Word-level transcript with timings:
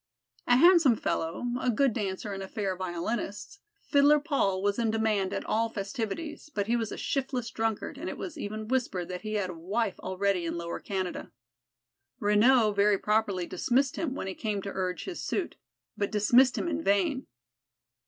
A 0.47 0.57
handsome 0.57 0.95
fellow, 0.95 1.43
a 1.61 1.69
good 1.69 1.93
dancer 1.93 2.33
and 2.33 2.41
a 2.41 2.47
fair 2.47 2.75
violinist, 2.75 3.59
Fiddler 3.83 4.19
Paul 4.19 4.63
was 4.63 4.79
in 4.79 4.89
demand 4.89 5.31
at 5.31 5.45
all 5.45 5.69
festivities, 5.69 6.49
but 6.49 6.65
he 6.65 6.75
was 6.75 6.91
a 6.91 6.97
shiftless 6.97 7.51
drunkard 7.51 7.99
and 7.99 8.09
it 8.09 8.17
was 8.17 8.35
even 8.35 8.67
whispered 8.67 9.09
that 9.09 9.21
he 9.21 9.35
had 9.35 9.51
a 9.51 9.53
wife 9.53 9.99
already 9.99 10.43
in 10.47 10.57
Lower 10.57 10.79
Canada. 10.79 11.31
Renaud 12.19 12.71
very 12.73 12.97
properly 12.97 13.45
dismissed 13.45 13.95
him 13.95 14.15
when 14.15 14.25
he 14.25 14.33
came 14.33 14.59
to 14.63 14.71
urge 14.73 15.03
his 15.03 15.21
suit, 15.23 15.55
but 15.95 16.09
dismissed 16.11 16.57
him 16.57 16.67
in 16.67 16.83
vain. 16.83 17.27